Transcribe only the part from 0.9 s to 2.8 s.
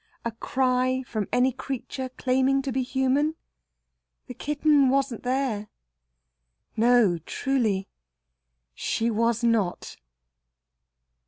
from any creature claiming to